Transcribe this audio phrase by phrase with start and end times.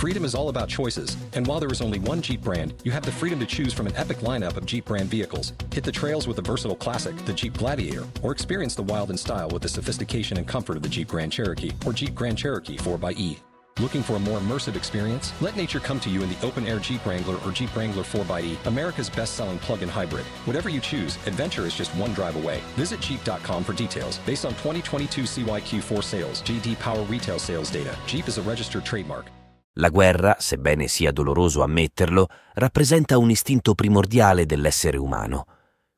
[0.00, 3.04] Freedom is all about choices, and while there is only one Jeep brand, you have
[3.04, 5.52] the freedom to choose from an epic lineup of Jeep brand vehicles.
[5.74, 9.18] Hit the trails with the versatile classic, the Jeep Gladiator, or experience the wild in
[9.18, 12.78] style with the sophistication and comfort of the Jeep Grand Cherokee or Jeep Grand Cherokee
[12.78, 13.36] 4xE.
[13.78, 15.34] Looking for a more immersive experience?
[15.42, 18.56] Let nature come to you in the open air Jeep Wrangler or Jeep Wrangler 4xE,
[18.64, 20.24] America's best selling plug in hybrid.
[20.46, 22.62] Whatever you choose, adventure is just one drive away.
[22.74, 24.16] Visit Jeep.com for details.
[24.24, 29.26] Based on 2022 CYQ4 sales, JD Power retail sales data, Jeep is a registered trademark.
[29.74, 35.46] La guerra, sebbene sia doloroso ammetterlo, rappresenta un istinto primordiale dell'essere umano.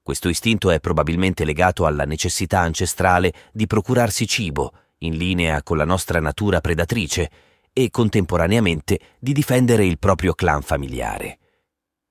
[0.03, 5.85] Questo istinto è probabilmente legato alla necessità ancestrale di procurarsi cibo, in linea con la
[5.85, 7.31] nostra natura predatrice,
[7.73, 11.39] e contemporaneamente di difendere il proprio clan familiare.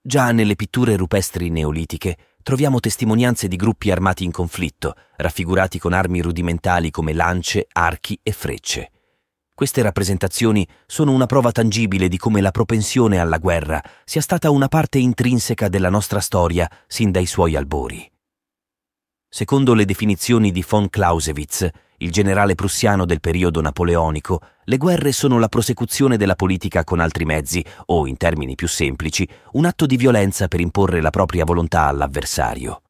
[0.02, 6.22] Già nelle pitture rupestri neolitiche troviamo testimonianze di gruppi armati in conflitto, raffigurati con armi
[6.22, 8.92] rudimentali come lance, archi e frecce.
[9.62, 14.68] Queste rappresentazioni sono una prova tangibile di come la propensione alla guerra sia stata una
[14.68, 18.12] parte intrinseca della nostra storia sin dai suoi albori.
[19.30, 25.38] Secondo le definizioni di von Clausewitz, il generale prussiano del periodo napoleonico, le guerre sono
[25.38, 29.96] la prosecuzione della politica con altri mezzi, o, in termini più semplici, un atto di
[29.96, 32.82] violenza per imporre la propria volontà all'avversario.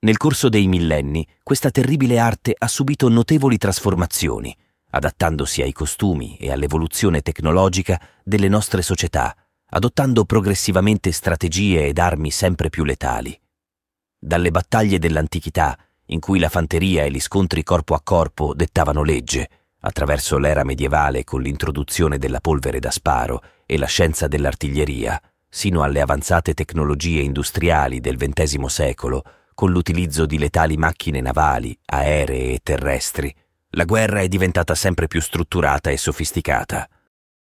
[0.00, 4.54] Nel corso dei millenni, questa terribile arte ha subito notevoli trasformazioni,
[4.96, 9.36] adattandosi ai costumi e all'evoluzione tecnologica delle nostre società,
[9.70, 13.38] adottando progressivamente strategie ed armi sempre più letali.
[14.18, 19.48] Dalle battaglie dell'antichità, in cui la fanteria e gli scontri corpo a corpo dettavano legge,
[19.80, 26.00] attraverso l'era medievale con l'introduzione della polvere da sparo e la scienza dell'artiglieria, sino alle
[26.00, 29.22] avanzate tecnologie industriali del XX secolo,
[29.54, 33.34] con l'utilizzo di letali macchine navali, aeree e terrestri,
[33.76, 36.88] la guerra è diventata sempre più strutturata e sofisticata.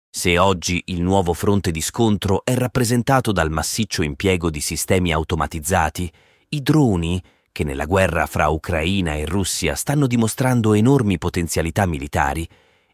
[0.09, 6.11] Se oggi il nuovo fronte di scontro è rappresentato dal massiccio impiego di sistemi automatizzati,
[6.49, 12.47] i droni, che nella guerra fra Ucraina e Russia stanno dimostrando enormi potenzialità militari,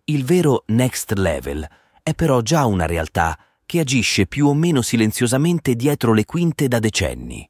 [0.05, 1.65] il vero next level
[2.01, 6.79] è però già una realtà che agisce più o meno silenziosamente dietro le quinte da
[6.79, 7.49] decenni.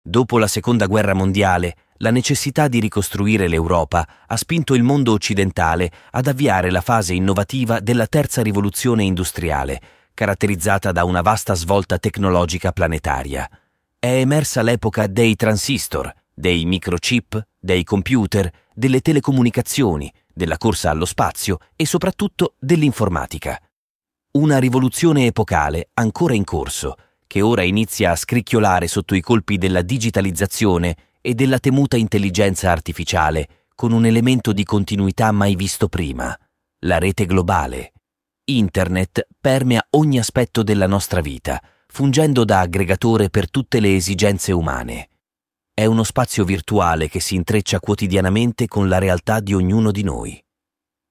[0.00, 5.90] Dopo la Seconda Guerra Mondiale, la necessità di ricostruire l'Europa ha spinto il mondo occidentale
[6.10, 9.80] ad avviare la fase innovativa della terza rivoluzione industriale,
[10.14, 13.48] caratterizzata da una vasta svolta tecnologica planetaria.
[13.98, 21.58] È emersa l'epoca dei transistor, dei microchip, dei computer, delle telecomunicazioni, della corsa allo spazio
[21.74, 23.58] e soprattutto dell'informatica.
[24.32, 26.96] Una rivoluzione epocale ancora in corso,
[27.26, 30.94] che ora inizia a scricchiolare sotto i colpi della digitalizzazione
[31.26, 36.32] e della temuta intelligenza artificiale, con un elemento di continuità mai visto prima,
[36.84, 37.94] la rete globale.
[38.44, 45.08] Internet permea ogni aspetto della nostra vita, fungendo da aggregatore per tutte le esigenze umane.
[45.74, 50.40] È uno spazio virtuale che si intreccia quotidianamente con la realtà di ognuno di noi.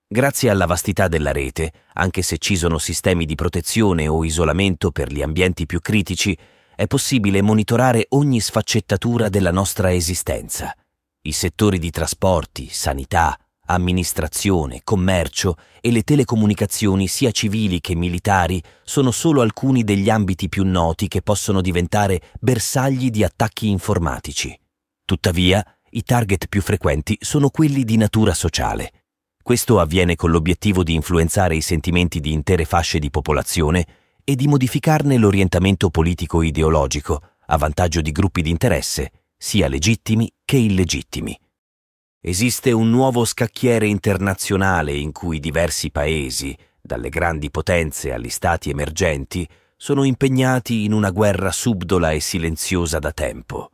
[0.08, 5.12] Grazie alla vastità della rete, anche se ci sono sistemi di protezione o isolamento per
[5.12, 6.38] gli ambienti più critici,
[6.76, 10.76] è possibile monitorare ogni sfaccettatura della nostra esistenza.
[11.22, 13.38] I settori di trasporti, sanità,
[13.68, 20.64] amministrazione, commercio e le telecomunicazioni sia civili che militari sono solo alcuni degli ambiti più
[20.66, 24.58] noti che possono diventare bersagli di attacchi informatici.
[25.04, 28.92] Tuttavia, i target più frequenti sono quelli di natura sociale.
[29.42, 33.86] Questo avviene con l'obiettivo di influenzare i sentimenti di intere fasce di popolazione
[34.26, 41.40] e di modificarne l'orientamento politico-ideologico a vantaggio di gruppi di interesse, sia legittimi che illegittimi.
[42.20, 49.48] Esiste un nuovo scacchiere internazionale in cui diversi paesi, dalle grandi potenze agli stati emergenti,
[49.78, 53.70] sono impegnati in una guerra subdola e silenziosa da tempo.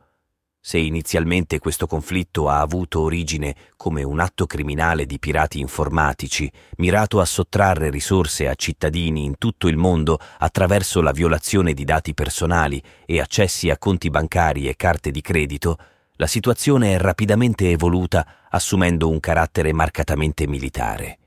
[0.64, 7.18] Se inizialmente questo conflitto ha avuto origine come un atto criminale di pirati informatici, mirato
[7.18, 12.80] a sottrarre risorse a cittadini in tutto il mondo attraverso la violazione di dati personali
[13.04, 15.78] e accessi a conti bancari e carte di credito,
[16.12, 21.18] la situazione è rapidamente evoluta assumendo un carattere marcatamente militare.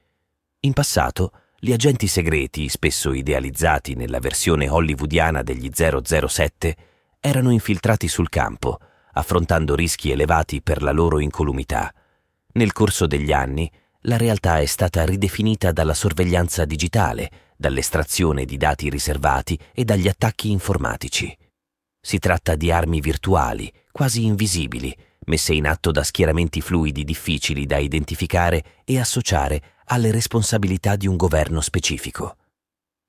[0.62, 6.76] In passato, gli agenti segreti, spesso idealizzati nella versione hollywoodiana degli 007,
[7.20, 8.80] erano infiltrati sul campo,
[9.18, 11.94] affrontando rischi elevati per la loro incolumità.
[12.54, 13.70] Nel corso degli anni,
[14.02, 20.52] la realtà è stata ridefinita dalla sorveglianza digitale, dall'estrazione di dati riservati e dagli attacchi
[20.52, 21.36] informatici.
[22.00, 24.96] Si tratta di armi virtuali, quasi invisibili,
[25.26, 31.16] messe in atto da schieramenti fluidi difficili da identificare e associare alle responsabilità di un
[31.16, 32.36] governo specifico.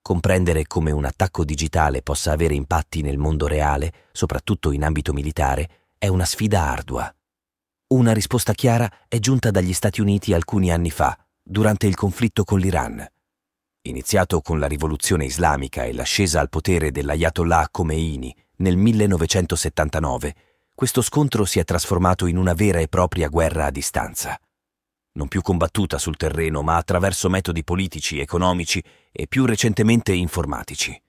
[0.06, 5.85] comprendere come un attacco digitale possa avere impatti nel mondo reale, soprattutto in ambito militare,
[5.98, 7.12] è una sfida ardua.
[7.88, 12.58] Una risposta chiara è giunta dagli Stati Uniti alcuni anni fa, durante il conflitto con
[12.58, 13.06] l'Iran.
[13.82, 20.34] Iniziato con la rivoluzione islamica e l'ascesa al potere dell'Ayatollah Khomeini nel 1979,
[20.74, 24.38] questo scontro si è trasformato in una vera e propria guerra a distanza.
[25.12, 31.00] Non più combattuta sul terreno, ma attraverso metodi politici, economici e più recentemente informatici.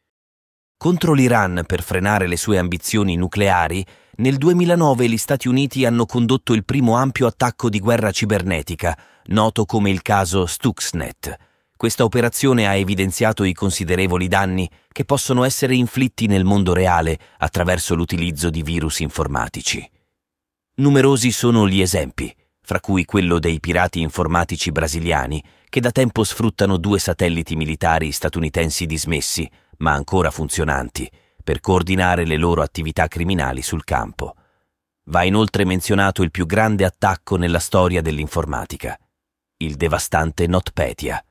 [0.77, 3.85] Contro l'Iran per frenare le sue ambizioni nucleari,
[4.17, 9.65] nel 2009 gli Stati Uniti hanno condotto il primo ampio attacco di guerra cibernetica, noto
[9.65, 11.35] come il caso Stuxnet.
[11.75, 17.93] Questa operazione ha evidenziato i considerevoli danni che possono essere inflitti nel mondo reale attraverso
[17.93, 19.87] l'utilizzo di virus informatici.
[20.77, 26.77] Numerosi sono gli esempi, fra cui quello dei pirati informatici brasiliani che da tempo sfruttano
[26.77, 29.47] due satelliti militari statunitensi dismessi
[29.77, 31.07] ma ancora funzionanti,
[31.47, 34.35] per coordinare le loro attività criminali sul campo.
[35.05, 38.99] Va inoltre menzionato il più grande attacco nella storia dell'informatica,
[39.59, 41.25] il devastante NotPetya.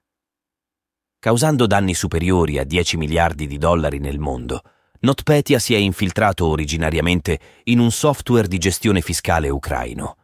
[1.18, 4.62] Causando danni superiori a 10 miliardi di dollari nel mondo,
[5.00, 10.16] NotPetya si è infiltrato originariamente in un software di gestione fiscale ucraino.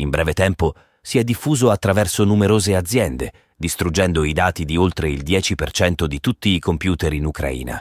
[0.00, 5.22] In breve tempo si è diffuso attraverso numerose aziende, distruggendo i dati di oltre il
[5.22, 7.80] 10% di tutti i computer in Ucraina.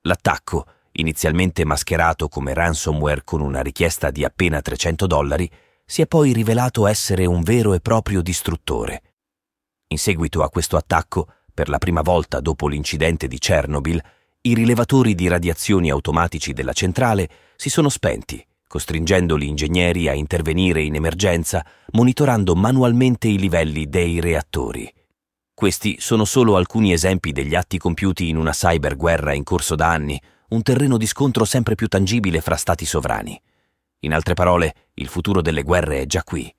[0.00, 0.66] L'attacco,
[0.96, 5.50] inizialmente mascherato come ransomware con una richiesta di appena 300 dollari,
[5.84, 9.02] si è poi rivelato essere un vero e proprio distruttore.
[9.88, 14.02] In seguito a questo attacco, per la prima volta dopo l'incidente di Chernobyl,
[14.42, 20.82] i rilevatori di radiazioni automatici della centrale si sono spenti, costringendo gli ingegneri a intervenire
[20.82, 24.92] in emergenza monitorando manualmente i livelli dei reattori.
[25.54, 30.20] Questi sono solo alcuni esempi degli atti compiuti in una cyberguerra in corso da anni,
[30.48, 33.40] un terreno di scontro sempre più tangibile fra stati sovrani.
[34.00, 36.54] In altre parole, il futuro delle guerre è già qui.